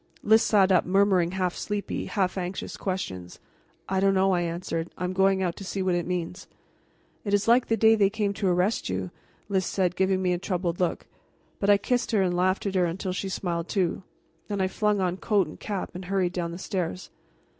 Lys 0.23 0.41
sat 0.41 0.71
up, 0.71 0.83
murmuring 0.83 1.33
half 1.33 1.53
sleepy, 1.53 2.05
half 2.07 2.35
anxious 2.35 2.75
questions. 2.75 3.37
"I 3.87 3.99
don't 3.99 4.15
know," 4.15 4.31
I 4.31 4.41
answered. 4.41 4.89
"I 4.97 5.03
am 5.03 5.13
going 5.13 5.43
out 5.43 5.55
to 5.57 5.63
see 5.63 5.83
what 5.83 5.93
it 5.93 6.07
means." 6.07 6.47
"It 7.23 7.35
is 7.35 7.47
like 7.47 7.67
the 7.67 7.77
day 7.77 7.93
they 7.93 8.09
came 8.09 8.33
to 8.33 8.47
arrest 8.47 8.89
you," 8.89 9.11
Lys 9.47 9.63
said, 9.67 9.95
giving 9.95 10.19
me 10.19 10.33
a 10.33 10.39
troubled 10.39 10.79
look. 10.79 11.05
But 11.59 11.69
I 11.69 11.77
kissed 11.77 12.09
her 12.13 12.21
and 12.23 12.35
laughed 12.35 12.65
at 12.65 12.73
her 12.73 12.85
until 12.85 13.13
she 13.13 13.29
smiled 13.29 13.67
too. 13.69 14.01
Then 14.47 14.59
I 14.59 14.67
flung 14.67 14.99
on 15.01 15.17
coat 15.17 15.45
and 15.45 15.59
cap 15.59 15.91
and 15.93 16.05
hurried 16.05 16.33
down 16.33 16.49
the 16.51 16.57
stairs. 16.57 17.11